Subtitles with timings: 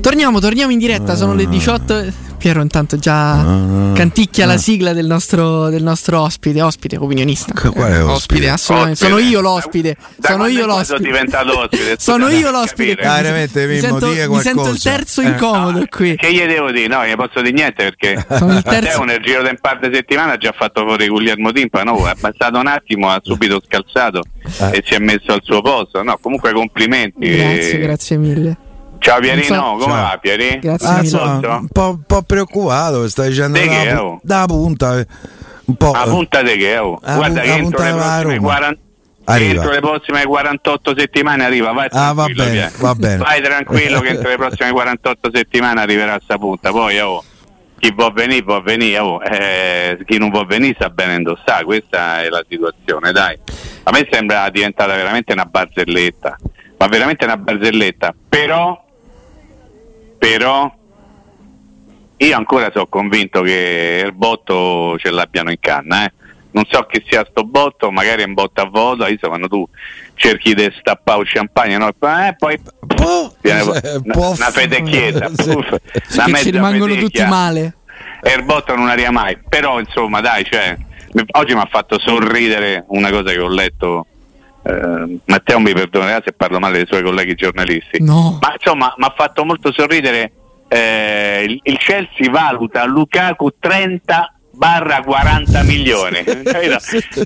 [0.00, 2.30] Torniamo, torniamo in diretta, sono le 18.
[2.42, 3.36] Piero intanto già
[3.94, 7.52] canticchia la sigla del nostro, del nostro ospite, ospite opinionista.
[7.70, 8.48] Qual è ospite?
[8.48, 8.98] assolutamente.
[9.04, 9.96] Sono io l'ospite.
[10.16, 10.86] Da sono io l'ospite.
[10.96, 11.94] Sono diventato ospite.
[11.98, 13.00] Sono io l'ospite.
[13.02, 15.26] Ah, veramente, mi, sento, mi sento il terzo Eh.
[15.28, 16.16] incomodo qui.
[16.16, 16.88] Che gli devo dire?
[16.88, 18.88] No, gli posso dire niente perché Sono il terzo.
[18.88, 22.08] Matteo nel giro di un par di settimane ha già fatto fuori Guglielmo Timpa, no?
[22.08, 24.20] È passato un attimo, ha subito scalzato
[24.72, 24.78] Eh.
[24.78, 26.02] e si è messo al suo posto.
[26.02, 27.28] No, comunque complimenti.
[27.36, 28.56] Grazie, grazie mille.
[29.02, 30.02] Ciao Pierino, so- come Ciao.
[30.02, 30.58] va Pieri?
[30.60, 31.02] Grazie Ah, mille.
[31.04, 34.20] insomma, un po', un po' preoccupato, stai dicendo Di che, da, oh?
[34.22, 35.04] da punta.
[35.64, 35.90] Un po'.
[35.90, 36.78] A punta di che?
[36.78, 37.00] Oh.
[37.02, 38.40] A Guarda che entro le, della prossime Roma.
[38.48, 38.80] 40
[39.24, 39.50] Arriva.
[39.54, 41.72] entro le prossime 48 settimane arriva.
[41.72, 43.16] Vai Ah, va tranquillo, bene, va bene.
[43.16, 46.70] Vai tranquillo che entro le prossime 48 settimane arriverà a sta punta.
[46.70, 47.24] Poi oh,
[47.80, 52.22] chi può venire può venire, oh, eh, chi non può venire sa bene indossare, questa
[52.22, 53.36] è la situazione, dai.
[53.84, 56.36] A me sembra diventata veramente una barzelletta,
[56.78, 58.80] ma veramente una barzelletta, però
[60.22, 60.72] però
[62.18, 66.12] io ancora sono convinto che il botto ce l'abbiano in canna, eh.
[66.52, 69.66] Non so che sia sto botto, magari è un botto a voto, adesso quando tu
[70.14, 71.88] cerchi di stappare un champagne, no?
[71.88, 73.80] eh, poi Puff, viene eh, una,
[74.12, 74.36] puff.
[74.36, 75.50] una fedecchietta, Sì.
[75.50, 75.70] puff,
[76.14, 77.22] una mezza ci rimangono fedecchia.
[77.24, 77.74] tutti male.
[78.22, 80.76] E il botto non arriva mai, però insomma dai, cioè,
[81.32, 84.06] oggi mi ha fatto sorridere una cosa che ho letto,
[84.64, 88.38] eh, Matteo mi perdonerà se parlo male dei suoi colleghi giornalisti, No.
[88.40, 90.32] ma insomma mi ha fatto molto sorridere
[90.68, 96.22] eh, il, il Chelsea valuta Lukaku 30 barra 40 milioni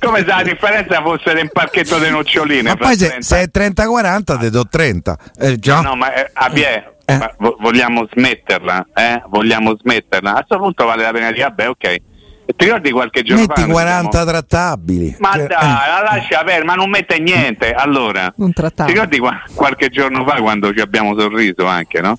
[0.01, 3.23] come se la differenza fosse del parchetto delle noccioline Ma poi se, 30.
[3.25, 5.19] se è 30-40 te do 30.
[5.39, 5.81] Eh, già.
[5.81, 7.17] No, ma eh, Abbiè, Eh.
[7.19, 8.87] ma vo- vogliamo smetterla?
[8.95, 9.23] Eh?
[9.29, 10.31] Vogliamo smetterla?
[10.31, 11.97] A questo punto vale la pena dire, vabbè, ok.
[12.47, 13.66] Ti ricordi qualche giorno Metti fa?
[13.66, 15.16] noi 40 siamo- trattabili.
[15.19, 17.72] Ma Che- dai, la lascia perdere, ma non mette niente.
[17.72, 22.17] Allora, ti ricordi qua- qualche giorno fa quando ci abbiamo sorriso anche, no?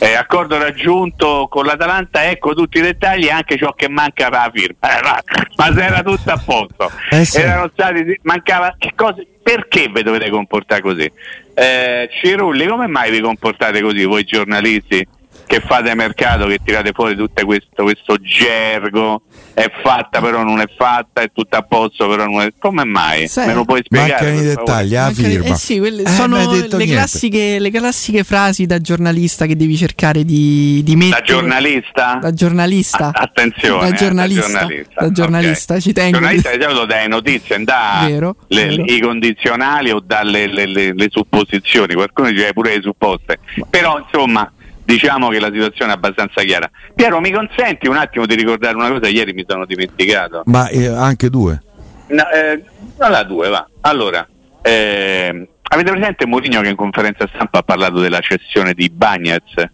[0.00, 4.38] Eh, accordo raggiunto con l'Atalanta, ecco tutti i dettagli e anche ciò che manca per
[4.38, 4.98] la firma.
[4.98, 5.20] Eh, ma,
[5.56, 6.90] ma se era tutto a posto.
[7.10, 7.38] Eh sì.
[7.40, 11.10] Erano stati, mancava che cosa, perché vi dovete comportare così?
[11.54, 15.06] Eh, Cirulli, come mai vi comportate così voi giornalisti
[15.50, 19.22] che fate mercato, che tirate fuori tutto questo, questo gergo?
[19.52, 22.52] È fatta però non è fatta, è tutto a posto però non è...
[22.56, 23.26] Come mai?
[23.26, 24.10] Sai, Me lo puoi spiegare?
[24.32, 25.46] Mancano i dettagli, la Mancano- firma.
[25.46, 30.24] Eh sì, quelle Eh, sono le classiche, le classiche frasi da giornalista che devi cercare
[30.24, 31.20] di, di mettere.
[31.20, 32.18] Da giornalista?
[32.22, 33.06] Da giornalista.
[33.06, 34.46] A- attenzione, Da eh, giornalista.
[34.46, 35.80] da giornalista, Da giornalista, ok.
[35.80, 36.12] ci tengo.
[36.18, 38.84] giornalista di solito dai notizie, dà Vero, le- vero.
[38.86, 43.40] i condizionali o dalle le, le- le supposizioni, qualcuno dice pure le supposte.
[43.68, 44.50] Però insomma
[44.90, 46.70] diciamo che la situazione è abbastanza chiara.
[46.94, 49.08] Piero, mi consenti un attimo di ricordare una cosa?
[49.08, 50.42] Ieri mi sono dimenticato.
[50.46, 51.62] Ma eh, anche due.
[52.08, 52.62] No, eh,
[52.98, 53.66] alla due, va.
[53.82, 54.26] Allora,
[54.62, 59.68] ehm, avete presente Mourinho che in conferenza stampa ha parlato della cessione di Bagnez?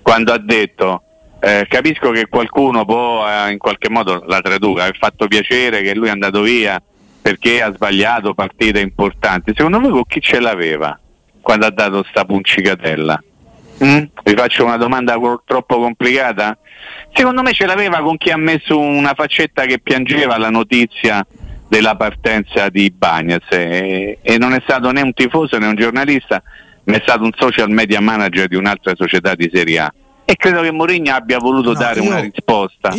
[0.00, 1.02] Quando ha detto
[1.40, 5.94] eh, capisco che qualcuno può eh, in qualche modo la traduca, aver fatto piacere che
[5.94, 6.80] lui è andato via
[7.20, 9.52] perché ha sbagliato partite importanti.
[9.54, 10.96] Secondo voi con chi ce l'aveva
[11.40, 13.22] quando ha dato sta puncicatella?
[13.84, 14.02] Mm?
[14.24, 16.56] Vi faccio una domanda co- troppo complicata?
[17.12, 21.24] Secondo me ce l'aveva con chi ha messo una faccetta che piangeva la notizia
[21.68, 26.42] della partenza di Bagnez e, e non è stato né un tifoso né un giornalista,
[26.84, 29.92] ma è stato un social media manager di un'altra società di Serie A.
[30.24, 32.94] E credo che Mourinho abbia voluto No, dare io- una risposta a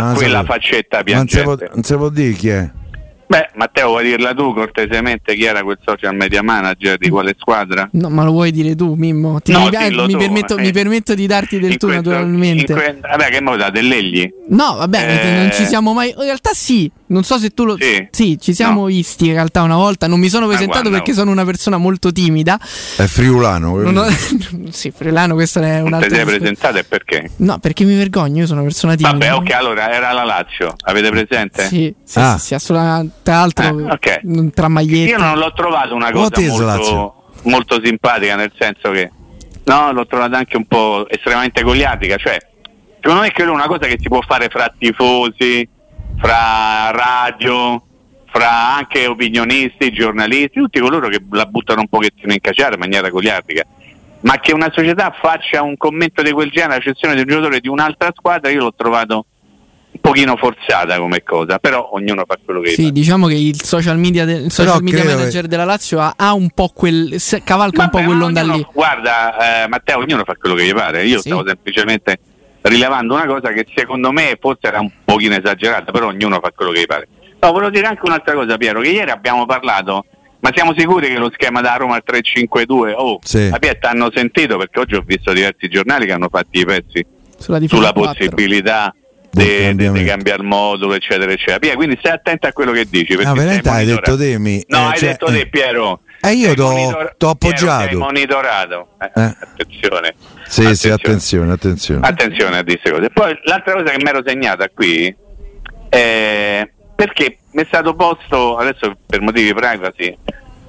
[0.00, 0.44] la quella sapevo.
[0.52, 1.70] faccetta piangente.
[1.74, 2.70] non si può dire chi è.
[3.30, 7.88] Beh, Matteo, vuoi dirla tu cortesemente chi era quel social media manager di quale squadra?
[7.92, 9.40] No, ma lo vuoi dire tu, Mimmo?
[9.40, 10.60] Ti- No, mi, mi tu, permetto, eh.
[10.62, 12.72] mi permetto di darti del In tu, questo- naturalmente.
[12.74, 14.28] que- vabbè, che moda dell'egli?
[14.48, 15.36] No, vabbè, Eh.
[15.38, 16.08] non ci siamo mai.
[16.10, 17.76] In realtà sì, non so se tu lo.
[18.10, 18.36] Sì.
[18.40, 18.86] ci siamo No.
[18.86, 20.08] visti in realtà una volta.
[20.08, 21.14] Non mi sono presentato guarda, perché oh.
[21.14, 22.58] sono una persona molto timida.
[22.96, 23.74] È friulano.
[23.80, 24.06] Ho-
[24.70, 27.30] sì, Frelano, questo è un Non ti sei presentato e perché?
[27.36, 29.16] No, perché mi vergogno, io sono una persona timida.
[29.16, 31.66] Vabbè, ok, allora era la Lazio, avete presente?
[31.68, 32.36] Sì, sì, Ah.
[32.38, 33.18] sì, sì, assolutamente.
[33.22, 34.20] Tra l'altro, Eh, ok.
[34.26, 35.10] mm, tra magliette.
[35.10, 39.10] Io non l'ho trovato una cosa molto, molto simpatica, nel senso che
[39.64, 42.16] no, l'ho trovata anche un po' estremamente goliatica.
[42.16, 42.38] Cioè,
[43.00, 45.68] secondo me credo una cosa che si può fare fra tifosi,
[46.18, 47.82] fra radio,
[48.32, 53.08] fra anche opinionisti, giornalisti, tutti coloro che la buttano un pochettino in cacciare in maniera
[53.10, 53.64] goliardica.
[54.22, 57.60] Ma che una società faccia un commento di quel genere, a cessione di un giocatore
[57.60, 59.26] di un'altra squadra, io l'ho trovato
[60.00, 62.90] pochino forzata come cosa, però ognuno fa quello che Sì, fa.
[62.90, 66.32] diciamo che il social media, de- il social media manager che- della Lazio ha, ha
[66.32, 67.20] un po' quel.
[67.20, 68.66] se- cavalca un Vabbè, po' ma quell'onda ognuno- lì.
[68.72, 71.04] Guarda, eh, Matteo, ognuno fa quello che gli pare.
[71.04, 71.28] Io Sì.
[71.28, 72.18] stavo semplicemente
[72.62, 76.72] rilevando una cosa che secondo me forse era un pochino esagerata, però ognuno fa quello
[76.72, 77.08] che gli pare.
[77.40, 80.04] No, volevo dire anche un'altra cosa, Piero, che ieri abbiamo parlato
[80.42, 82.94] Ma siamo sicuri che lo schema da Roma al 3-5-2?
[82.96, 83.50] Oh, Sì.
[83.50, 87.04] la Pietta hanno sentito perché oggi ho visto diversi giornali che hanno fatto i pezzi
[87.36, 88.14] Sulla sulla 4.
[88.24, 88.94] possibilità
[89.30, 91.58] di cambiare modulo, eccetera, eccetera.
[91.58, 93.14] Pia, quindi stai attento a quello che dici.
[93.14, 95.32] No, veramente sei hai detto te, mi- No, eh, hai cioè, detto eh.
[95.32, 96.00] te, Piero.
[96.22, 97.86] Eh, io t'ho- monitor- Piero, appoggiato.
[97.86, 98.88] sei monitorato.
[99.00, 99.34] Eh, Eh.
[99.40, 100.14] Attenzione.
[100.46, 102.06] Sì, sì, attenzione, attenzione.
[102.06, 103.08] Attenzione a queste cose.
[103.10, 105.14] Poi l'altra cosa che mi ero segnata qui
[105.88, 110.14] è perché mi è stato posto, adesso per motivi privacy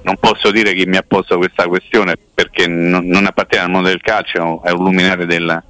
[0.04, 3.88] non posso dire chi mi ha posto questa questione perché non, non appartiene al mondo
[3.88, 5.62] del calcio, è un luminare della,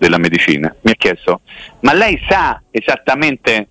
[0.00, 0.74] della medicina.
[0.80, 1.42] Mi ha chiesto,
[1.80, 3.68] ma lei sa esattamente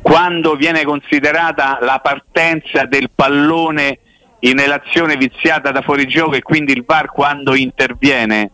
[0.00, 3.98] quando viene considerata la partenza del pallone
[4.40, 8.50] in relazione viziata da fuorigioco e quindi il VAR quando interviene?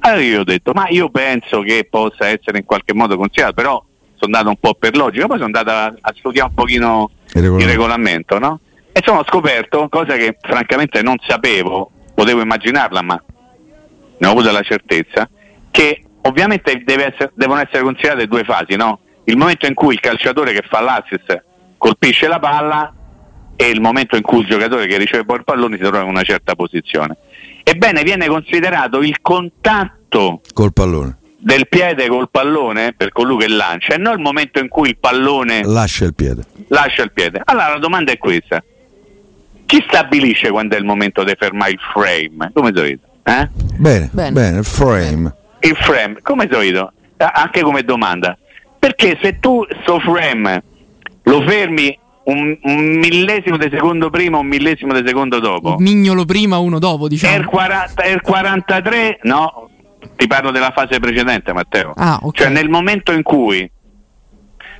[0.00, 3.84] Allora io ho detto, ma io penso che possa essere in qualche modo considerato, però
[4.14, 7.42] sono andato un po' per logica, poi sono andato a, a studiare un pochino Il
[7.42, 7.64] regolamento.
[7.64, 8.60] il regolamento, no?
[8.92, 13.22] E ho scoperto, cosa che francamente non sapevo, potevo immaginarla, ma
[14.18, 15.28] ne ho avuto la certezza,
[15.70, 19.00] che ovviamente deve essere- devono essere considerate due fasi, no?
[19.24, 21.42] Il momento in cui il calciatore che fa l'assist
[21.78, 22.92] colpisce la palla
[23.56, 26.08] e il momento in cui il giocatore che riceve poi il pallone si trova in
[26.08, 27.16] una certa posizione.
[27.64, 31.16] Ebbene, viene considerato il contatto Col pallone.
[31.38, 34.98] del piede col pallone per colui che lancia e non il momento in cui il
[34.98, 36.44] pallone Lascia il piede.
[36.68, 37.40] lascia il piede.
[37.44, 38.62] Allora la domanda è questa.
[39.66, 42.50] Chi stabilisce quando è il momento di fermare il frame?
[42.52, 43.06] Come solito?
[43.24, 43.48] Eh?
[43.78, 44.30] Bene, Bene.
[44.32, 45.34] bene, il frame.
[45.66, 48.36] Il frame, come solito, anche come domanda.
[48.78, 50.62] Perché se tu sto frame
[51.24, 56.24] lo fermi un, un millesimo di secondo prima, un millesimo di secondo dopo, Un mignolo
[56.24, 57.44] prima, uno dopo, è il, diciamo.
[57.44, 59.68] 40 è il 43, no,
[60.16, 61.92] ti parlo della fase precedente, Matteo.
[61.96, 62.36] Ah, ok.
[62.36, 63.68] Cioè nel momento in cui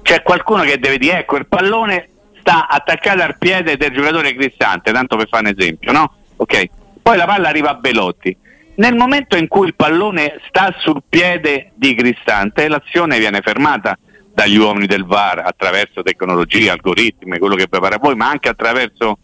[0.03, 4.93] c'è qualcuno che deve dire ecco il pallone sta attaccato al piede del giocatore cristante,
[4.93, 6.13] tanto per fare un esempio, no?
[6.37, 6.65] Ok.
[7.03, 8.37] Poi la palla arriva a Belotti.
[8.77, 13.97] Nel momento in cui il pallone sta sul piede di Cristante, l'azione viene fermata
[14.35, 19.19] dagli uomini del VAR attraverso tecnologie, algoritmi, quello che prepara voi, ma anche attraverso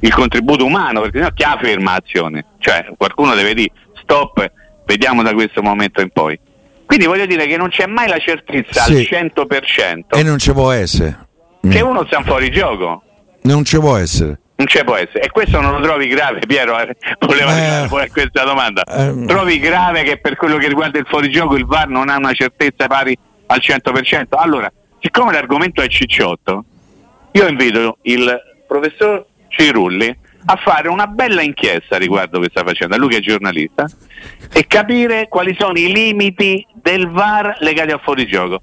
[0.00, 2.44] il contributo umano, perché sennò chi ha ferma l'azione?
[2.58, 3.70] Cioè qualcuno deve dire
[4.02, 4.50] stop,
[4.84, 6.38] vediamo da questo momento in poi.
[6.84, 8.92] Quindi voglio dire che non c'è mai la certezza Sì.
[8.96, 11.26] al 100% E non ci può essere.
[11.62, 11.86] che Mm.
[11.88, 13.02] uno sta fuori gioco.
[13.42, 14.38] Non ci può essere.
[14.58, 15.20] Non ci può essere.
[15.20, 16.76] E questo non lo trovi grave, Piero?
[16.80, 16.96] eh?
[17.20, 17.60] Voleva Eh.
[17.60, 18.82] arrivare poi a questa domanda.
[18.82, 19.24] Eh.
[19.24, 22.88] Trovi grave che per quello che riguarda il fuorigioco il VAR non ha una certezza
[22.88, 23.16] pari
[23.46, 24.36] al 100%?
[24.36, 24.70] Allora,
[25.00, 26.64] siccome l'argomento è cicciotto,
[27.30, 30.16] io invito il professor Cirulli
[30.46, 33.86] a fare una bella inchiesta riguardo questa faccenda, lui che è giornalista,
[34.52, 38.62] e capire quali sono i limiti del VAR legati al fuorigioco.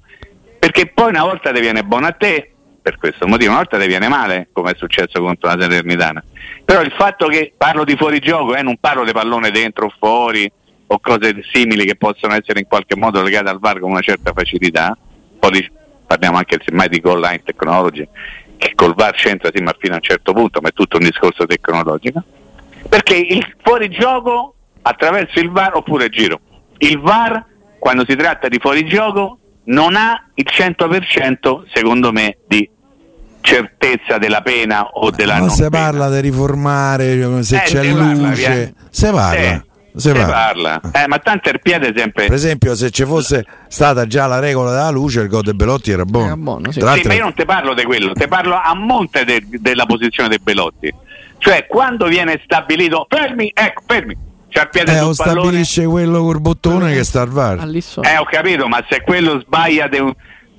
[0.58, 2.50] Perché poi una volta ti viene buono a te,
[2.86, 6.22] per questo motivo, una volta ti viene male, come è successo contro la Salernitana.
[6.64, 10.48] Però il fatto che parlo di fuorigioco, eh, non parlo di pallone dentro o fuori
[10.86, 14.32] o cose simili che possono essere in qualche modo legate al VAR con una certa
[14.32, 14.96] facilità,
[15.40, 15.68] poi
[16.06, 18.06] parliamo anche semmai di goal line technology,
[18.56, 21.02] che col VAR c'entra sì, ma fino a un certo punto, ma è tutto un
[21.02, 22.22] discorso tecnologico.
[22.88, 26.38] Perché il fuorigioco attraverso il VAR oppure giro.
[26.78, 27.44] Il VAR
[27.80, 32.68] quando si tratta di fuorigioco non ha il 100% secondo me di
[33.86, 37.90] certezza della pena o della Ma non se parla di riformare, se Eh, c'è se
[37.92, 39.38] luce, se parla.
[39.38, 39.60] Sì,
[39.96, 40.80] se se parla.
[40.80, 41.02] parla.
[41.04, 44.70] Eh, ma tanto il piede sempre Per esempio, se ci fosse stata già la regola
[44.70, 46.26] della luce, il gol de Belotti era buono.
[46.26, 46.78] Era buono, sì.
[46.80, 49.46] Tra Sì, l'altro, ma io non ti parlo di quello, ti parlo a monte de-
[49.50, 50.92] della posizione dei Belotti.
[51.38, 54.16] Cioè, quando viene stabilito, fermi, ecco, fermi,
[54.48, 55.40] c'è il piede eh, o pallone.
[55.40, 57.58] stabilisce quello col bottone che sta al VAR.
[58.02, 59.98] Eh, ho capito, ma se quello sbaglia di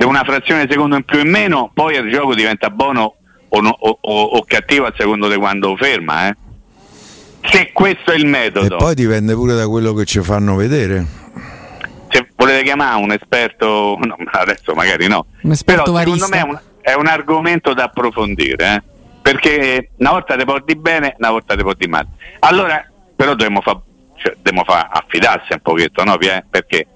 [0.03, 3.15] una frazione di secondo in più o in meno, poi il gioco diventa buono
[3.49, 6.35] o, no- o- o- o cattivo a secondo di quando ferma, eh.
[7.49, 11.05] Se questo è il E metodo, poi dipende pure da quello che ci fanno vedere.
[12.09, 16.35] se volete chiamare un esperto, no, adesso magari no, Un esperto però secondo varista.
[16.35, 18.83] me è un, è un argomento da approfondire, eh?
[19.21, 22.07] perché una volta ti porti bene, una volta ti porti male.
[22.39, 22.83] Allora,
[23.15, 23.79] però dobbiamo fare
[24.15, 26.17] cioè, dobbiamo fa affidarsi un pochetto, no?
[26.49, 26.87] Perché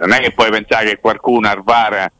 [0.00, 2.10] non è che puoi pensare che qualcuno al VAR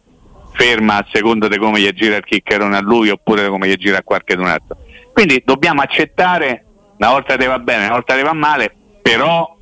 [0.56, 3.98] ferma a seconda di come gli gira il chiccherone a lui oppure come gli gira
[3.98, 4.78] a qualche altro.
[5.12, 6.64] Quindi dobbiamo accettare,
[6.98, 9.56] una volta ti va bene, una volta ti va male, però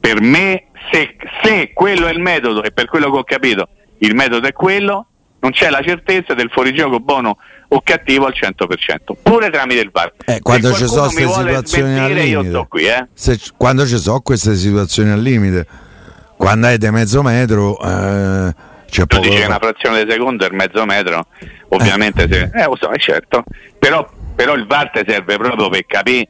[0.00, 4.14] per me se, se quello è il metodo e per quello che ho capito il
[4.14, 5.06] metodo è quello,
[5.40, 7.36] non c'è la certezza del fuorigioco buono
[7.68, 10.12] o cattivo al 100%, pure tramite il VAR.
[10.24, 12.66] Eh, quando ci sono queste situazioni al limite.
[12.68, 13.06] qui, eh.
[13.12, 15.66] Se quando ci sono queste situazioni al limite,
[16.36, 18.54] quando hai di mezzo metro, eh,
[18.88, 21.26] c'è tu dici che una frazione di secondo è mezzo metro,
[21.68, 23.44] ovviamente se, eh, lo so, è certo,
[23.78, 26.28] però, però il VAR serve proprio per capire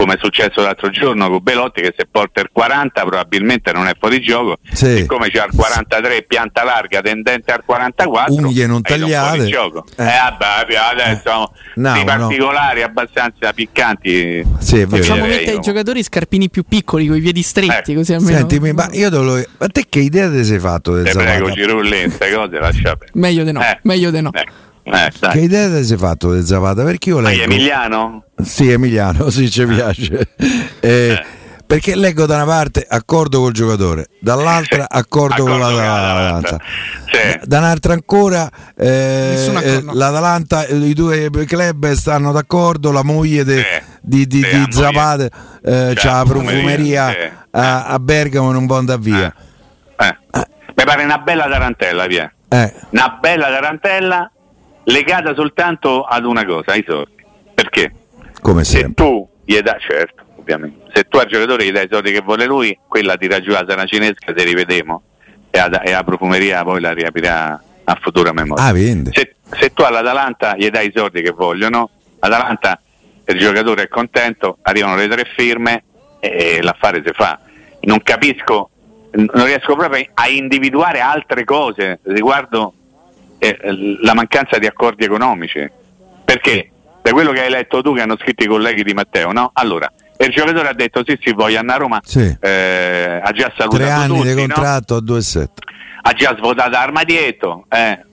[0.00, 3.92] come è successo l'altro giorno con Belotti che se porta il 40 probabilmente non è
[3.98, 4.96] fuori gioco Sì.
[4.96, 9.46] siccome c'ha il 43 pianta larga tendente al 44 Unghie non tagliate.
[9.46, 9.84] gioco.
[9.96, 10.04] Eh.
[10.04, 12.16] eh, vabbè adesso No, dei no.
[12.16, 14.96] particolari abbastanza piccanti Sì, vero.
[14.96, 15.60] Facciamo mettere ai no.
[15.60, 17.94] giocatori scarpini più piccoli, con i piedi stretti, Eh.
[17.94, 18.38] così almeno.
[18.38, 19.42] Sentimi, ma io te lo...
[19.58, 21.52] Ma te che idea ti sei fatto del te prego?
[21.52, 23.78] Cirulli queste cose lascia Meglio di no, Eh.
[23.82, 24.30] meglio di no.
[24.32, 24.46] Eh,
[24.82, 25.12] eh.
[25.30, 26.82] Che idea ti sei fatto del Zapata?
[26.84, 27.44] Perché io Ma è leggo...
[27.44, 28.24] Emiliano?
[28.42, 30.28] Sì, Emiliano, sì, ci piace.
[30.80, 31.24] Eh,
[31.70, 36.58] Perché leggo da una parte accordo col giocatore, dall'altra accordo, con Accordo con l'Atalanta.
[37.12, 37.40] Sì.
[37.44, 43.58] Da un'altra ancora eh, eh, l'Atalanta, eh, i due club stanno d'accordo, la moglie de-
[43.62, 43.82] Sì.
[44.00, 44.72] di, di, Sì, di.
[44.72, 45.28] Zapata
[45.62, 47.14] eh, C'ha la profumeria,
[47.52, 49.32] a, a Bergamo non può andare via.
[49.96, 50.16] Eh.
[50.74, 52.32] Mi pare una bella tarantella, via.
[52.48, 54.28] Eh, Una bella tarantella
[54.90, 57.24] legata soltanto ad una cosa, ai soldi.
[57.54, 57.92] Perché?
[58.40, 59.04] come Se sempre.
[59.04, 62.46] tu gli dai, certo, ovviamente, se tu al giocatore gli dai i soldi che vuole
[62.46, 65.02] lui, quella tira giù la saracinesca se rivedemo
[65.50, 68.64] e, la- e la profumeria poi la riaprirà a futura memoria.
[68.64, 68.72] Ah,
[69.12, 72.80] se, se tu all'Atalanta gli dai i soldi che vogliono, l'Atalanta,
[73.26, 75.84] il giocatore è contento, arrivano le tre firme
[76.20, 77.38] e l'affare si fa.
[77.82, 78.70] Non capisco,
[79.12, 82.74] non riesco proprio a individuare altre cose riguardo
[83.40, 83.58] eh,
[84.00, 85.68] la mancanza di accordi economici.
[86.24, 86.70] Perché?
[87.02, 89.50] Da quello che hai letto tu, che hanno scritto i colleghi di Matteo, no?
[89.54, 92.36] Allora, il giocatore ha detto sì, sì, voglio andare a Roma, Sì.
[92.40, 94.54] eh, ha già salutato Tre anni tutti, di no?
[94.54, 95.48] contratto a 2,7.
[96.02, 98.04] ha già svuotato Armadietto, eh.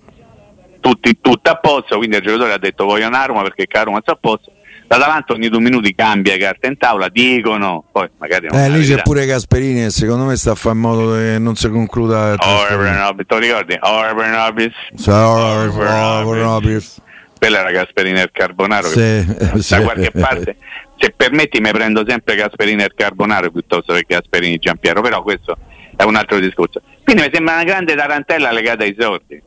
[0.80, 3.84] Tutti, tutto a posto, quindi il giocatore ha detto voglio una Roma perché che la
[3.84, 4.52] Roma sta a posto.
[4.90, 8.86] L'Atalanta ogni due minuti cambia le carte in tavola, dicono, poi magari non Eh, lì
[8.86, 12.32] c'è pure Gasperini e secondo me sta a fare in modo che non si concluda
[12.32, 13.02] il Orber trasferimento.
[13.02, 13.78] Nobis, te lo ricordi?
[13.82, 14.74] Orber Nobis.
[14.98, 16.42] Ciao, Orber ciao, Nobis.
[16.42, 17.02] Nobis.
[17.38, 18.88] Quella era Gasperini e il Carbonaro.
[18.88, 19.82] Sì, che da sì.
[19.82, 20.56] qualche parte,
[20.98, 25.22] se permetti, mi prendo sempre Gasperini e il Carbonaro piuttosto che Gasperini e Giampiero, però
[25.22, 25.58] questo
[25.98, 26.82] è un altro discorso.
[27.04, 29.42] Quindi mi sembra una grande tarantella legata ai soldi.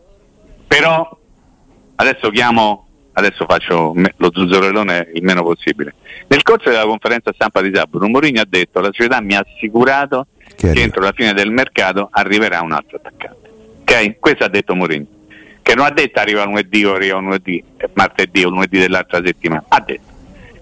[0.66, 1.18] Però
[1.97, 2.88] adesso chiamo,
[3.20, 5.94] adesso faccio lo zuzzurellone il meno possibile.
[6.26, 10.26] Nel corso della conferenza stampa di sabato, Mourinho ha detto la società mi ha assicurato
[10.56, 13.50] Che che, entro la fine del mercato arriverà un altro attaccante.
[13.80, 14.18] Ok?
[14.18, 15.06] Questo ha detto Mourinho.
[15.62, 19.64] Che non ha detto arriva lunedì o arriva lunedì, eh, martedì o lunedì dell'altra settimana.
[19.68, 20.08] Ha detto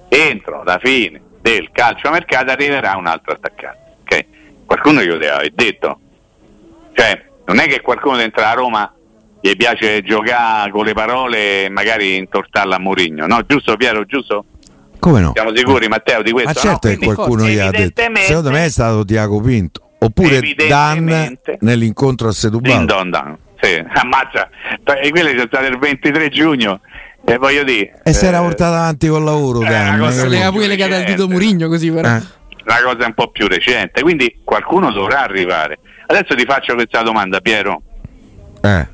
[0.09, 3.97] entro la fine del calcio mercato arriverà un altro attaccante.
[4.03, 4.25] Ok?
[4.67, 6.01] Qualcuno glielo deve aver detto.
[6.93, 8.93] Cioè, non è che qualcuno dentro la Roma
[9.41, 13.41] gli piace giocare con le parole e magari intortarla a Mourinho, no?
[13.47, 14.45] Giusto Piero, giusto?
[14.99, 15.33] Come no?
[15.35, 16.51] Siamo sicuri Matteo di questo?
[16.55, 16.97] Ma certo no?
[16.97, 18.03] che qualcuno gli ha detto.
[18.17, 19.83] Secondo me è stato Tiago Pinto.
[20.01, 22.85] Oppure Dan nell'incontro a Setubal.
[22.85, 23.37] don dan.
[23.61, 24.49] Sì, ammazza.
[25.03, 26.81] E quelle sono state il 23 giugno.
[27.25, 28.01] E voglio dire.
[28.05, 29.97] E si era eh, portato avanti con il lavoro, eh, Dan.
[30.13, 30.29] Se capito?
[30.29, 32.09] lega pure legata al dito Murigno così però.
[32.09, 32.23] Eh.
[32.65, 34.03] la cosa è un po' più recente.
[34.03, 35.79] Quindi qualcuno dovrà arrivare.
[36.07, 37.83] Adesso ti faccio questa domanda, Piero.
[38.63, 38.87] Eh.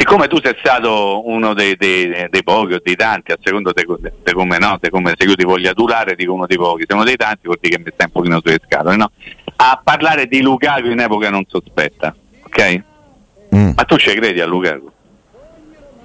[0.00, 3.84] Siccome tu sei stato uno dei, dei- dei pochi o dei tanti, a secondo di
[4.32, 7.16] come, no, come se io ti voglio adulare, dico uno dei pochi, se uno dei
[7.16, 9.10] tanti vuol dire che mi stai un pochino sulle scatole, no?
[9.56, 12.14] A parlare di Lukaku in epoca non sospetta,
[12.44, 12.82] ok?
[13.54, 13.72] Mm.
[13.76, 14.90] Ma tu ci credi a Lukaku?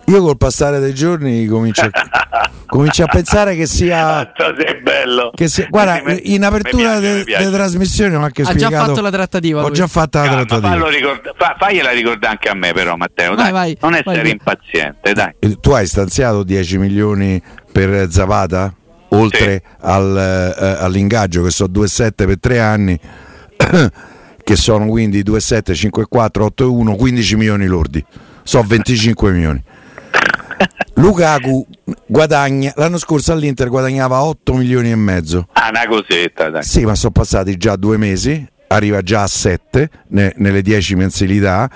[0.08, 4.32] Io col passare dei giorni comincio a, comincio a pensare che sia.
[4.36, 5.32] Quanto sei bello!
[5.34, 7.50] Che sia guarda, in apertura delle piace.
[7.50, 8.86] trasmissioni ho anche Ha già spiegato.
[8.90, 9.62] fatto la trattativa.
[9.64, 9.74] Ho lui.
[9.76, 10.90] già fatto la Calma, trattativa.
[10.90, 13.52] ricorda- fa- fagliela ricordare anche a me però Matteo, Vai, dai.
[13.52, 14.32] vai, non vai essere via.
[14.32, 15.34] impaziente, dai.
[15.40, 18.74] Eh, Tu hai stanziato 10 milioni per Zapata?
[19.10, 23.00] Oltre al, eh, all'ingaggio che sono 2,7 per 3 anni,
[24.44, 28.04] che sono quindi 2,7, 5,4, 8,1, 15 milioni lordi.
[28.44, 29.64] So 25 milioni.
[30.96, 31.66] Lukaku
[32.06, 35.48] guadagna l'anno scorso all'Inter guadagnava 8 milioni e mezzo.
[35.54, 36.64] Ah, una cosetta, dai.
[36.64, 41.70] Sì, ma sono passati già due mesi, arriva già a 7 nelle 10 mensilità.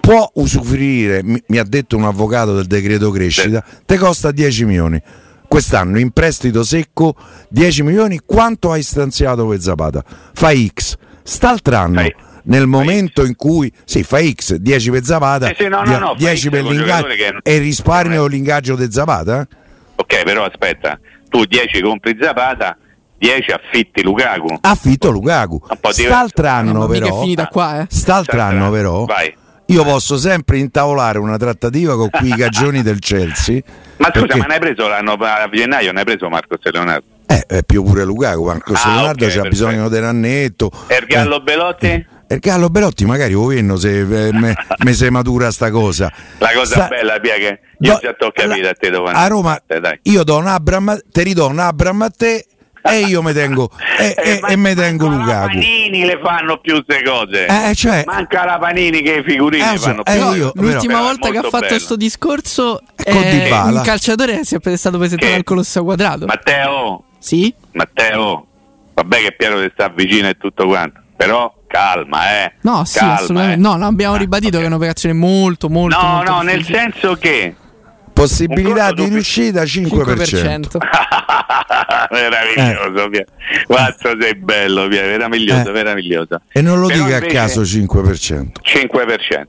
[0.00, 5.02] Può usufruire, mi, mi ha detto un avvocato del decreto crescita, te costa 10 milioni.
[5.46, 7.14] Quest'anno in prestito secco
[7.48, 10.04] 10 milioni, quanto hai stanziato per Zapata?
[10.32, 10.96] Fai X.
[11.22, 12.14] St'altro anno, Fai-
[12.44, 16.06] nel momento in cui sì, fai X, 10 per Zapata, Sì, sì, no, no, no,
[16.08, 19.40] fai 10 X per l'ingaggio che- e risparmio l'ingaggio di Zapata?
[19.40, 19.46] eh?
[19.96, 20.98] Ok, però aspetta,
[21.28, 22.76] tu 10 compri Zapata,
[23.18, 24.58] 10 affitti Lukaku.
[24.60, 25.60] Affitto Lukaku.
[25.90, 27.86] St'altro anno però è finita qua, eh.
[27.88, 29.34] St'altro anno però Vai.
[29.66, 33.60] io posso sempre intavolare una trattativa con quei cagioni del Chelsea.
[33.98, 37.06] Ma scusa, perché- ma ne hai preso l'anno a gennaio, ne hai preso Marco Leonardo?
[37.26, 39.48] eh, è più pure Lukaku, Marco Ah, Leonardo ok, c'ha perfetto.
[39.48, 40.70] bisogno di Rannetto.
[40.88, 42.06] E il Gallo Belotti?
[42.34, 46.12] Eh, E Carlo Belotti magari lo venno se eh, me, me se matura sta cosa.
[46.38, 49.26] La cosa Sta- bella, Pia, che io Do- già t'ho capito a te dove a
[49.26, 49.98] Roma dai.
[50.02, 52.46] io do un Abram, te ridò un Abram a te
[52.86, 55.46] e io me tengo e, e- Eh, ma- e me tengo manco la Lukaku.
[55.58, 57.46] Panini le fanno più queste cose.
[57.46, 60.32] Eh, cioè, Manca la Panini che i figurini Eh, fanno eh, più.
[60.34, 64.76] io- L'ultima Però volta che ha fatto questo discorso Con è un calciatore è sempre
[64.76, 65.36] stato presentato Che?
[65.36, 66.26] al Colosso Quadrato.
[66.26, 67.52] Matteo, Sì?
[67.72, 68.46] Matteo,
[68.94, 72.52] vabbè che Piero ti sta vicino e tutto quanto, però calma, eh.
[72.60, 73.54] No, sì, Calma, assolutamente.
[73.58, 73.60] eh.
[73.62, 74.58] No, no, abbiamo Ah, ribadito ok.
[74.60, 76.00] che è un'operazione molto, molto.
[76.00, 76.78] No, molto no, nel difficile.
[76.78, 77.54] senso che
[78.12, 79.66] possibilità di riuscita 5%.
[79.66, 80.78] 5%.
[82.10, 83.26] meraviglioso, Pier.
[83.66, 85.72] Quanto sei bello, Pier, meraviglioso, Eh.
[85.72, 86.40] meraviglioso.
[86.52, 88.60] E non lo Però dica a caso 5%.
[88.62, 89.44] 5%.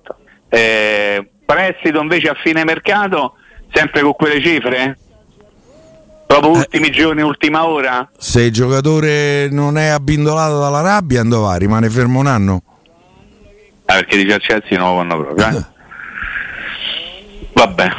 [0.50, 3.36] Eh, prestito invece a fine mercato,
[3.74, 4.98] sempre con quelle cifre?
[6.28, 6.58] Proprio Eh.
[6.58, 8.10] ultimi giorni, ultima ora?
[8.18, 11.56] Se il giocatore non è abbindolato dalla rabbia, dove va?
[11.56, 12.64] Rimane fermo un anno?
[13.86, 15.58] Ah, perché dice al Chelsea non lo vanno proprio.
[15.60, 15.66] Eh?
[17.54, 17.90] Vabbè.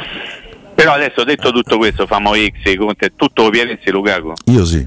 [0.75, 4.33] Però adesso detto tutto questo, famo X, i conti, tutto Pierenzi Lukaku.
[4.45, 4.85] Io sì,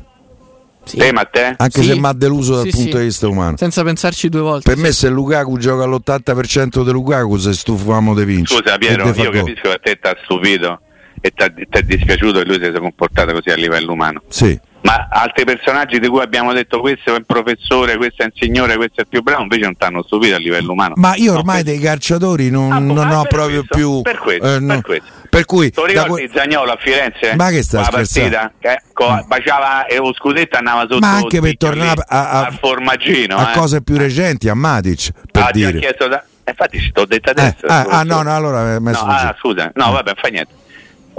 [0.85, 0.97] Sì.
[0.99, 1.55] Te, Matteo?
[1.57, 1.89] anche Sì.
[1.89, 2.99] se mi ha deluso dal Sì, punto sì.
[2.99, 3.57] di vista umano.
[3.57, 4.71] Senza pensarci due volte.
[4.73, 8.61] Per me se Lukaku gioca all'80% di Lukaku se stufamo di vincere.
[8.63, 10.81] Scusa Piero, io capisco che a te ti ha stupito
[11.21, 14.23] e ti è dispiaciuto che lui si sia comportato così a livello umano.
[14.29, 18.31] Sì, Ma altri personaggi di cui abbiamo detto questo è un professore, questo è un
[18.35, 20.95] signore, questo è più bravo, invece non ti hanno stupito a livello umano.
[20.97, 23.65] ma io No, ormai questo- dei calciatori non, Ah, boh, non ah, ho per proprio
[23.67, 24.01] questo, più.
[24.03, 24.81] per questo, eh, per no.
[24.81, 25.05] questo.
[25.31, 27.35] Per cui Tu ricordi que- Zagnolo a Firenze?
[27.37, 31.41] Ma che sta La partita, che co- baciava e lo scudetto andava sotto Ma anche
[31.41, 33.37] per tornare a, a- al formaggino.
[33.37, 33.55] a eh.
[33.55, 35.79] cose più recenti, a Matic, per Ah, ti ha dire.
[35.79, 36.25] chiesto da...
[36.45, 37.67] eh, Infatti ci t'ho detto Eh, adesso.
[37.67, 37.97] ah, scusa.
[37.99, 40.53] ah, no, no, allora eh, mi No, ah, scusa, no, vabbè, fa niente.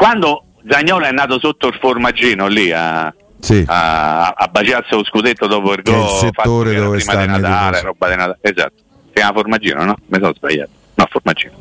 [0.01, 3.63] Quando Zagnolo è nato sotto il formaggino lì a, Sì.
[3.67, 7.13] a, a baciarsi lo scudetto dopo il Che è il gol settore che dove prima
[7.13, 8.38] di stanno i Natale, roba di Natale.
[8.41, 8.74] Esatto,
[9.05, 9.96] si chiama formaggino, no?
[10.08, 10.70] Mi sono sbagliato.
[10.96, 11.51] No, formaggino.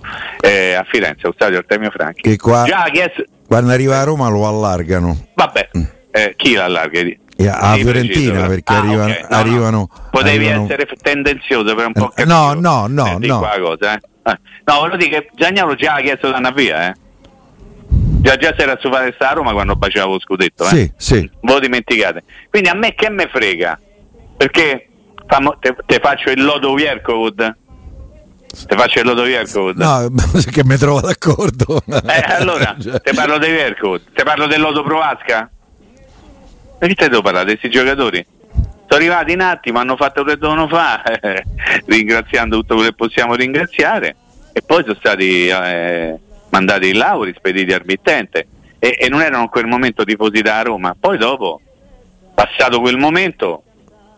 [0.41, 2.23] Eh, a Firenze, allo stadio Artemio Franchi.
[2.23, 3.25] Che qua- Già chiesto...
[3.47, 5.27] Quando arriva a Roma lo allargano.
[5.35, 5.69] Vabbè,
[6.11, 7.03] eh, chi l'allarga?
[7.03, 9.21] Di- E a Fiorentina, perché Ah, arrivano- ok.
[9.21, 9.37] No, no.
[9.37, 12.35] arrivano- Potevi arrivano- essere tendenzioso per un po' Eh, cattivo.
[12.35, 13.41] no, no, no, Eh, no.
[13.63, 14.01] cosa, eh.
[14.31, 16.95] Eh, No, volevo dire che Zagnolo già ha chiesto di andare via, eh.
[18.21, 20.69] Già, già si era stufato sta a Roma quando baciava lo scudetto, eh.
[20.69, 21.31] Sì, sì.
[21.41, 22.23] Voi lo dimenticate.
[22.51, 23.79] Quindi a me che me frega?
[24.37, 24.89] Perché
[25.27, 27.57] famo- te, te faccio il lodo Viercovud?
[28.67, 29.77] Te faccio il lodo Viercovud?
[29.77, 30.11] No,
[30.53, 31.83] che mi trovo d'accordo.
[31.87, 35.51] Eh, allora, Cioè, te parlo dei Viercovud, te parlo del lodo Provasca?
[36.79, 38.25] Perché te devo parlare di questi giocatori?
[38.53, 41.45] Sono arrivati un attimo, hanno fatto quello che dovevano fare,
[41.87, 44.17] ringraziando tutto quello che possiamo ringraziare,
[44.53, 46.19] e poi sono stati eh,
[46.51, 48.47] mandati in lauri, spediti al mittente,
[48.79, 50.95] e, e non erano in quel momento tifosi da Roma.
[50.99, 51.61] Poi dopo,
[52.35, 53.63] passato quel momento,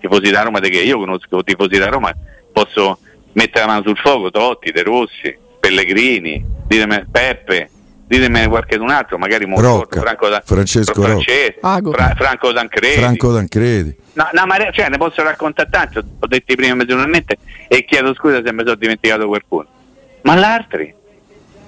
[0.01, 2.13] tifosi da Roma, di che io conosco tifosi da Roma,
[2.53, 2.99] posso
[3.33, 7.71] mettere la mano sul fuoco, Totti, De Rossi, Pellegrini, ditemi Peppe,
[8.07, 11.93] ditemi qualche un altro, magari Rocca, Franco da- Francesco Francesco, Ago.
[11.93, 12.99] Fra- Franco Tancredi.
[13.01, 13.97] Franco Tancredi.
[14.15, 18.43] No, no, ma cioè, ne posso raccontare tanti, ho detto prima personalmente e chiedo scusa
[18.45, 19.67] se mi sono dimenticato qualcuno.
[20.23, 20.95] Ma l'altri?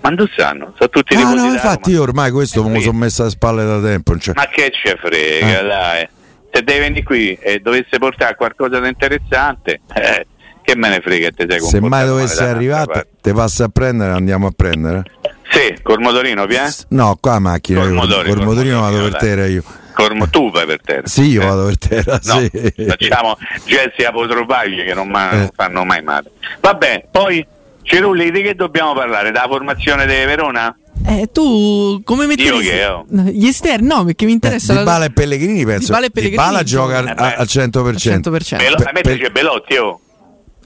[0.05, 0.75] Ma non sanno?
[0.77, 3.31] Sono tutti Ah, no, da infatti io ormai questo Eh, me lo sono messo alle
[3.31, 4.19] spalle da tempo.
[4.19, 5.65] cioè- Ma che ce frega, Eh.
[5.67, 6.09] dai.
[6.53, 10.27] Se devi venire qui e dovesse portare qualcosa di interessante, eh,
[10.63, 14.47] che me ne frega te sei Se mai dovesse arrivare, te, passa a prendere andiamo
[14.49, 15.05] a prendere.
[15.51, 16.71] Sì, col motorino, Pia?
[16.89, 19.63] No, qua a macchina, Col io, motore, col col motorino vado per terra io.
[19.95, 21.07] Col mo- tu vai per terra.
[21.07, 21.45] Sì, io Eh.
[21.47, 22.51] vado per terra, No, sì.
[22.89, 25.37] facciamo gesti apotropagli che non, ma- Eh.
[25.37, 26.31] non fanno mai male.
[26.61, 27.47] Vabbè, poi
[27.85, 29.31] Cirulli, di che dobbiamo parlare?
[29.31, 30.75] Della formazione di Verona?
[31.07, 33.05] Eh, tu come metti Io che ho?
[33.09, 33.87] gli esterni?
[33.87, 34.73] No, perché mi interessa.
[34.73, 37.09] Di la- Bala e Pellegrini penso Dybala e Pellegrini Dybala gioca giocano.
[37.09, 37.41] a- Eh beh.
[37.43, 37.99] al 100%.
[37.99, 38.57] 100%.
[38.63, 40.01] Belo- Per- a me per- piace Belotti, oh.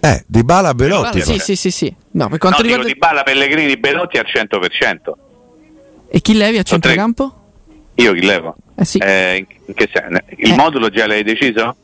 [0.00, 1.20] Eh, Di Bala Belotti.
[1.20, 1.40] Sì, Belotti.
[1.44, 1.94] sì, sì, sì.
[2.12, 5.16] No, per quanto no, dico riguarda di Balla Pellegrini Belotti al 100%.
[6.09, 7.35] E chi levi a centrocampo?
[7.96, 8.54] Io chi levo?
[8.76, 8.98] Eh sì.
[8.98, 10.20] Eh, in, in che senso?
[10.37, 10.54] Il Eh.
[10.54, 11.74] modulo già l'hai deciso?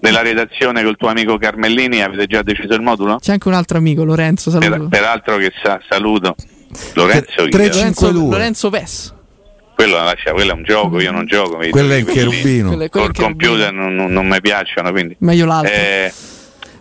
[0.00, 3.18] Nella redazione col tuo amico Carmellini avete già deciso il modulo?
[3.20, 4.88] C'è anche un altro amico, Lorenzo, Per- saluto.
[4.88, 6.34] peraltro che sa- saluto.
[6.94, 7.68] Lorenzo, chi Tre- è?
[7.68, 8.30] tre- Lorenzo, 5-2.
[8.30, 9.14] Lorenzo Pes.
[9.74, 11.56] quello, lascia, quello è un gioco, io non gioco.
[11.70, 12.68] Quello è il cherubino.
[12.76, 15.16] Quello Col computer non, non- non mi piacciono, quindi...
[15.20, 15.72] Meglio l'altro.
[15.72, 16.12] Eh,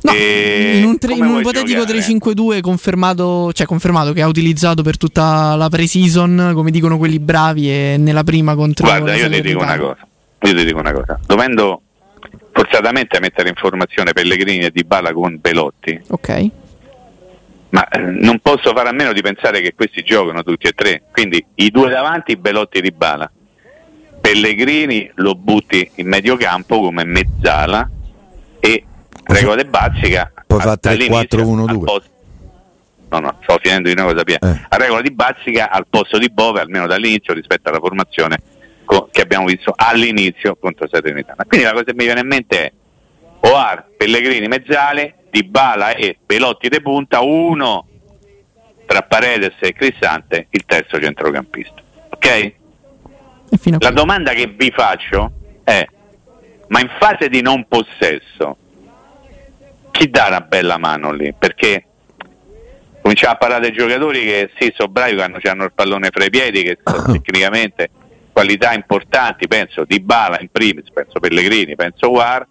[0.02, 2.00] No, e in un, tre- in un ipotetico giocare?
[2.00, 7.70] 3-5-2 confermato, cioè confermato che ha utilizzato per tutta la pre-season, come dicono quelli bravi,
[7.70, 9.98] e nella prima contro Guarda, la io ti dico una cosa.
[10.44, 11.20] Io ti dico una cosa.
[11.26, 11.82] Dovendo
[12.60, 16.48] forzatamente mettere in formazione Pellegrini e Di Bala con Belotti, Ok.
[17.70, 21.04] ma eh, non posso fare a meno di pensare che questi giocano tutti e tre.
[21.12, 23.32] Quindi i due davanti, Belotti e Di Bala.
[24.20, 27.90] Pellegrini lo butti in mediocampo come mezzala
[28.60, 28.84] e
[29.24, 30.32] regola di Bazzica.
[30.46, 32.02] Poi fa 3-4-1-2.
[33.12, 34.38] No, no, sto finendo di una cosa, Pia.
[34.40, 34.66] Eh.
[34.68, 38.38] A regola di Bazzica al posto di Bove, almeno dall'inizio, rispetto alla formazione
[39.12, 41.46] che abbiamo visto all'inizio contro Salernitana.
[41.48, 42.72] Quindi la cosa che mi viene in mente è
[43.42, 47.86] Oar, Pellegrini, Mezzale, Di Bala e Pelotti de punta, uno
[48.86, 51.82] tra Paredes e Cristante, il terzo centrocampista.
[52.10, 52.54] Ok?
[53.80, 55.32] La domanda che vi faccio
[55.64, 55.86] è,
[56.68, 58.58] ma in fase di non possesso,
[59.92, 61.32] chi dà una bella mano lì?
[61.38, 61.86] Perché
[63.02, 66.30] cominciamo a parlare dei giocatori che sì, sono bravi quando hanno il pallone fra i
[66.32, 66.78] piedi, che
[67.12, 67.90] tecnicamente
[68.40, 72.48] qualità importanti, penso Di Bala in primis, penso Pellegrini, penso War,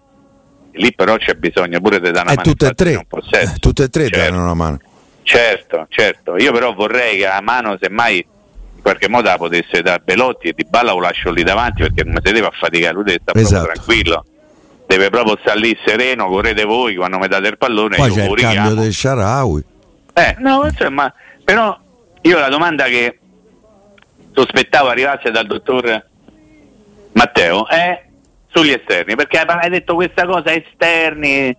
[0.72, 2.42] lì però c'è bisogno pure di dare una eh, mano.
[2.42, 4.18] Tutte e tre, eh, tutte e tre certo.
[4.18, 4.78] danno una mano.
[5.22, 10.00] Certo, certo, io però vorrei che la mano semmai in qualche modo la potesse dare
[10.04, 13.20] Belotti e Di Balla lo lascio lì davanti perché non si deve affaticare, lui deve
[13.22, 13.72] stare esatto.
[13.72, 14.24] tranquillo
[14.86, 17.96] deve proprio stare lì sereno, correte voi quando mi date il pallone.
[17.96, 19.64] Poi c'è il cambio del Sharawi.
[20.14, 21.12] Eh, no, insomma,
[21.44, 21.78] però
[22.22, 23.18] io la domanda che
[24.38, 26.04] sospettavo arrivasse dal dottor
[27.12, 28.04] Matteo è
[28.46, 31.56] sugli esterni, perché hai detto questa cosa esterni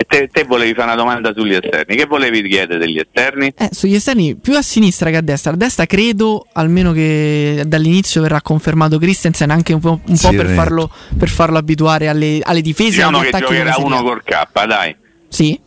[0.00, 1.96] e te, te, volevi fare una domanda sugli esterni.
[1.96, 3.52] Che volevi chiedere degli esterni?
[3.56, 5.52] Eh, sugli esterni più a sinistra che a destra.
[5.52, 10.46] A destra credo, almeno che dall'inizio verrà confermato Christensen anche un po', un po per,
[10.48, 12.90] farlo, per, farlo, abituare alle, alle difese.
[12.90, 14.94] Diciamo che giocherà uno col K, dai.
[15.26, 15.58] Sì,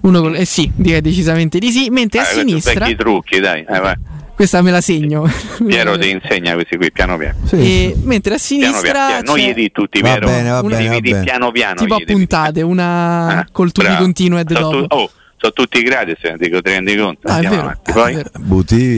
[0.00, 1.88] uno col, eh sì, direi decisamente di sì.
[1.90, 2.84] Mentre eh, a sinistra...
[2.84, 3.64] Vecchi trucchi, dai.
[3.68, 5.28] Eh, vai questa me la segno.
[5.66, 7.38] Piero ti insegna questi qui piano piano.
[7.44, 7.56] Sì.
[7.56, 9.22] E, mentre a sinistra piano piano.
[9.24, 11.24] non gli di tutti va Piero, bene, va bene, va bene.
[11.24, 11.74] piano piano.
[11.80, 14.86] Tipo a puntate, una eh, col tutti continuo e dopo.
[14.86, 17.26] Tu, oh, sono tutti gratis, eh, dico, ti rendi conto?
[17.26, 18.22] Ah, vero, Poi.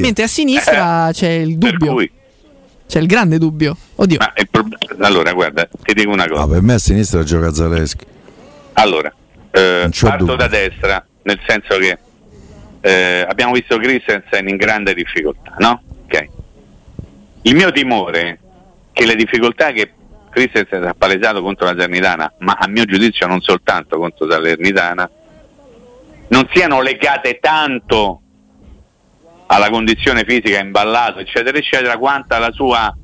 [0.02, 1.96] Mentre a sinistra eh, c'è il dubbio.
[2.86, 3.74] C'è il grande dubbio.
[3.94, 4.18] Oddio.
[4.50, 4.66] Pro...
[4.98, 6.42] Allora, guarda, ti dico una cosa.
[6.42, 8.04] No, per me a sinistra gioca Zaleschi.
[8.74, 9.10] Allora,
[9.52, 10.36] eh, parto dubbio.
[10.36, 11.96] da destra, nel senso che
[12.80, 15.82] eh, abbiamo visto Christensen in grande difficoltà, no?
[16.04, 16.28] Okay.
[17.42, 18.38] Il mio timore è
[18.92, 19.92] che le difficoltà che
[20.30, 25.10] Christensen ha palesato contro la Salernitana, ma a mio giudizio non soltanto contro la Salernitana,
[26.28, 28.20] non siano legate tanto
[29.46, 32.94] alla condizione fisica imballato, eccetera, eccetera, quanto sua,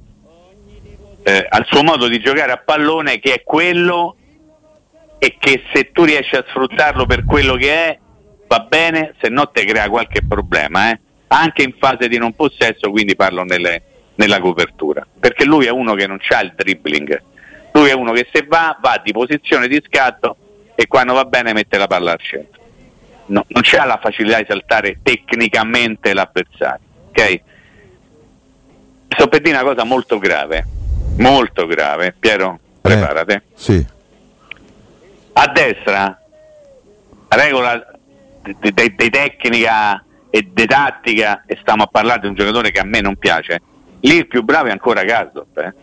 [1.25, 4.17] eh, al suo modo di giocare a pallone che è quello
[5.19, 7.99] e che se tu riesci a sfruttarlo per quello che è,
[8.47, 11.01] va bene, se no te crea qualche problema, eh?
[11.29, 13.83] anche in fase di non possesso, quindi parlo nelle,
[14.17, 17.23] nella copertura, perché lui è uno che non ha il dribbling,
[17.73, 20.37] lui è uno che se va, va di posizione di scatto
[20.75, 22.63] e quando va bene mette la palla al centro.
[23.27, 27.41] No, non c'ha la facilità di saltare tecnicamente l'avversario, ok?
[29.09, 30.65] Sto per dire una cosa molto grave,
[31.19, 33.33] molto grave, Piero, preparate.
[33.35, 33.87] Eh, sì.
[35.33, 36.19] A destra,
[37.29, 37.96] regola
[38.59, 43.01] di, tecnica e di tattica e stiamo a parlare di un giocatore che a me
[43.01, 43.61] non piace.
[44.01, 45.75] Lì il più bravo è ancora Kasdorp eh?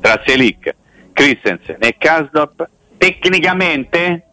[0.00, 0.74] tra Selic,
[1.12, 4.26] Christensen e Kasdorp tecnicamente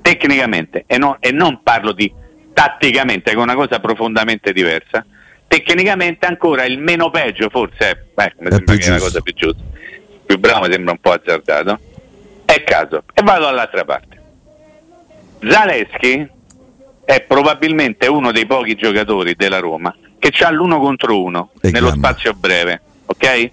[0.00, 2.12] tecnicamente e, no, e non parlo di
[2.52, 5.04] tatticamente che è una cosa profondamente diversa
[5.48, 9.62] tecnicamente ancora il meno peggio forse beh, mi sembra che è la cosa più giusta.
[10.24, 11.80] Più bravo mi sembra un po' azzardato.
[12.44, 14.21] È caso e vado dall'altra parte
[15.48, 16.28] Zaleschi
[17.04, 21.88] è probabilmente uno dei pochi giocatori della Roma che ha l'uno contro uno e nello
[21.88, 22.10] gamma.
[22.10, 23.50] spazio breve, ok?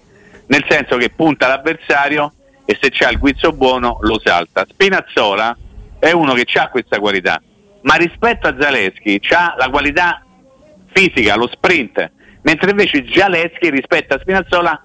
[0.47, 2.31] Nel senso che punta l'avversario
[2.63, 4.67] e se c'ha il guizzo buono lo salta.
[4.69, 5.57] Spinazzola
[5.97, 7.41] è uno che ha questa qualità,
[7.81, 10.23] ma rispetto a Zaleschi ha la qualità
[10.91, 12.11] fisica, lo sprint,
[12.43, 14.83] mentre invece Zaleschi rispetto a Spinazzola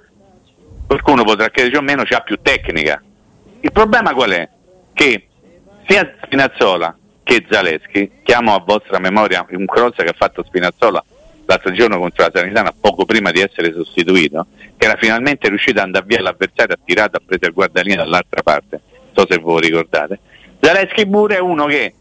[0.86, 3.02] qualcuno potrà credere o meno ha più tecnica.
[3.60, 4.48] Il problema qual è?
[4.94, 5.26] Che
[5.86, 11.02] sia Spinazzola che Zaleschi, chiamo a vostra memoria un cross che ha fatto Spinazzola
[11.46, 15.86] l'altro giorno contro la Sanitana poco prima di essere sostituito, che era finalmente riuscito ad
[15.86, 19.60] andare via l'avversario, ha tirato, ha preso il guardalino dall'altra parte, non so se voi
[19.60, 20.18] ricordate.
[20.60, 21.94] Zaleschi pure è uno che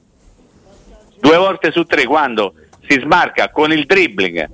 [1.19, 2.54] due volte su tre quando
[2.88, 4.50] si smarca con il dribbling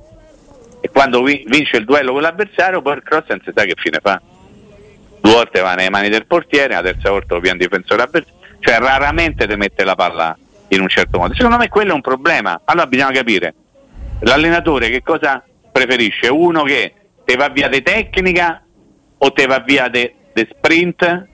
[0.81, 3.99] e quando vince il duello con l'avversario, poi il cross non si sa che fine
[4.01, 4.19] fa.
[5.21, 8.77] Due volte va nelle mani del portiere, la terza volta lo pian difensore avversario cioè
[8.77, 10.37] raramente ti mette la palla
[10.69, 11.33] in un certo modo.
[11.33, 12.61] Secondo me quello è un problema.
[12.65, 13.53] Allora bisogna capire
[14.21, 16.93] l'allenatore che cosa preferisce, uno che
[17.23, 18.61] te va via di tecnica
[19.17, 21.27] o te va via di sprint.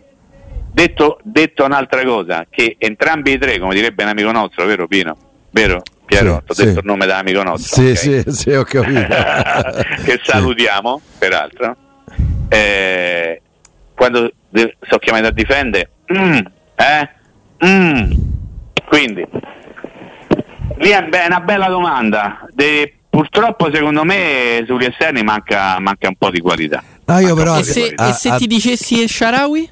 [0.72, 5.16] Detto, detto, un'altra cosa, che entrambi i tre, come direbbe un amico nostro, vero Pino?
[5.52, 5.82] Vero?
[6.06, 6.66] Piero, sì, ti ho sì.
[6.66, 7.82] detto il nome dell'amico nostro.
[7.82, 8.24] Sì, okay?
[8.24, 9.00] sì, sì, ho capito.
[10.04, 11.18] che salutiamo, sì.
[11.18, 11.76] peraltro.
[12.50, 13.42] Eh,
[13.96, 16.40] quando sono chiamato a difendere, mm,
[16.76, 17.10] Eh?
[17.66, 18.12] Mm.
[18.88, 19.26] Quindi,
[20.78, 22.48] lì è una bella domanda.
[22.52, 26.84] De, purtroppo secondo me sugli esterni manca, manca un po' di qualità.
[27.06, 29.70] No, io però, e se, e se a, ti dicessi El Sharawi?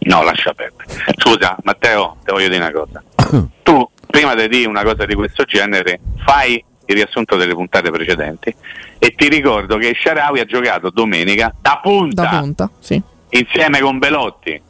[0.00, 1.14] No, lascia perdere.
[1.16, 3.02] Scusa, Matteo, ti voglio dire una cosa.
[3.62, 8.54] tu, prima di dire una cosa di questo genere, fai il riassunto delle puntate precedenti
[8.98, 13.00] e ti ricordo che Sharawi ha giocato domenica da punta, da punta sì.
[13.30, 14.60] insieme con Belotti.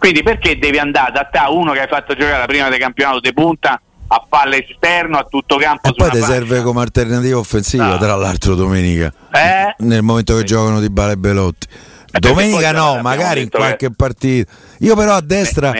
[0.00, 3.20] Quindi perché devi andare da te uno che hai fatto giocare la prima del campionato
[3.20, 3.78] di punta
[4.12, 5.90] a palle esterno, a tutto campo.
[5.90, 7.98] E poi ti serve come alternativa offensiva, no.
[7.98, 9.74] tra l'altro domenica, eh?
[9.84, 10.46] nel momento che sì.
[10.46, 11.66] giocano di Bale e Belotti.
[12.12, 13.94] Eh, Domenica no, magari in qualche che...
[13.94, 14.50] partita.
[14.78, 15.74] Io però a destra,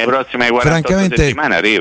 [0.60, 1.34] francamente,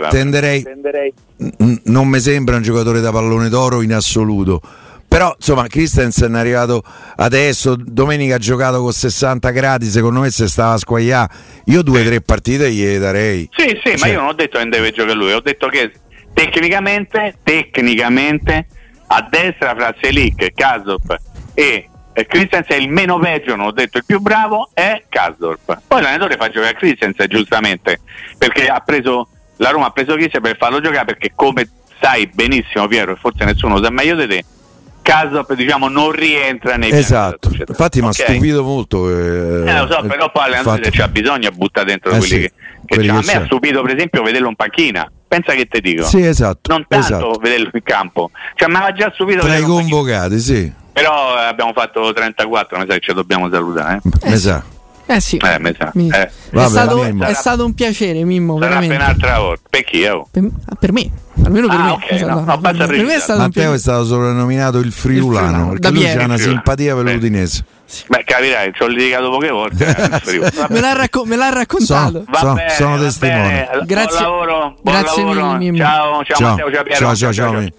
[0.10, 1.14] tenderei, tenderei.
[1.58, 4.62] N- non mi sembra un giocatore da pallone d'oro in assoluto.
[5.10, 6.84] Però insomma Christensen è arrivato
[7.16, 11.34] adesso, domenica ha giocato con 60 gradi, secondo me se stava a squagliare,
[11.66, 13.50] io due o tre partite gli darei.
[13.52, 13.98] Sì, sì, cioè.
[13.98, 15.92] ma io non ho detto che non deve giocare lui, ho detto che
[16.32, 18.68] tecnicamente, tecnicamente
[19.08, 21.18] a destra fra Selic, Kasop
[21.56, 21.90] e
[22.28, 25.82] Christensen è il meno peggio, non ho detto il più bravo, è Kasdorp.
[25.88, 28.02] Poi l'allenatore fa giocare Christensen giustamente,
[28.38, 31.68] perché ha preso, la Roma ha preso Christensen per farlo giocare perché come
[32.00, 34.46] sai benissimo Piero, e forse nessuno lo sa meglio di te,
[35.10, 37.50] Kasdorp diciamo non rientra nei esatto.
[37.68, 41.84] infatti mi ha stupito molto eh, eh, lo so però poi se c'ha bisogno butta
[41.84, 42.54] dentro eh, quelli sì, che,
[42.86, 45.12] che quelli a me ha stupito per esempio vederlo in panchina.
[45.28, 46.04] Pensa che ti dico.
[46.04, 47.40] Sì esatto non tanto esatto.
[47.40, 48.32] vederlo in campo.
[48.56, 50.72] Cioè mi aveva già stupito tra i convocati sì.
[50.92, 54.02] Però abbiamo fatto 34, mi sa che ci dobbiamo salutare.
[54.24, 54.64] Eh, eh sa.
[55.12, 55.90] Eh sì, eh, mi sa.
[55.96, 56.08] Mi...
[56.08, 56.30] Eh.
[56.52, 58.60] È, stato, è, stato, un piacere, Mimmo.
[58.60, 58.96] Sarà veramente.
[58.96, 59.62] un'altra volta.
[59.68, 60.06] Per chi?
[60.06, 60.28] Oh?
[60.30, 60.44] Per,
[60.80, 61.10] per, me,
[61.44, 61.90] almeno per ah, me.
[61.94, 62.40] Okay, esatto.
[62.42, 66.24] no, no, per, me è stato Matteo è stato soprannominato il friulano perché lui ha
[66.24, 67.66] una simpatia per l'Udinese.
[67.86, 68.04] Sì.
[68.08, 69.84] Beh, capirai, ci ho litigato poche volte.
[69.84, 72.26] Eh, me, l'ha racco- me, l'ha raccontato.
[72.32, 73.68] So, so, bene, sono testimone.
[73.86, 74.26] Grazie.
[74.26, 74.76] Buon lavoro.
[74.80, 75.58] Buon Grazie lavoro.
[75.58, 75.78] mille.
[75.80, 77.00] Ciao, ciao, ciao, Matteo, ciao, Piero.
[77.00, 77.34] ciao, ciao.
[77.34, 77.70] ciao, ciao.